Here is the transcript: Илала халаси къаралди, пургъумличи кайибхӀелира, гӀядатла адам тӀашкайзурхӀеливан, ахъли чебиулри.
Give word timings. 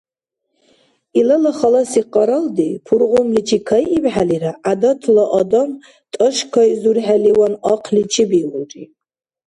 Илала 1.19 1.51
халаси 1.59 2.01
къаралди, 2.13 2.69
пургъумличи 2.85 3.57
кайибхӀелира, 3.67 4.51
гӀядатла 4.63 5.25
адам 5.39 5.69
тӀашкайзурхӀеливан, 6.13 7.53
ахъли 7.73 8.03
чебиулри. 8.11 8.83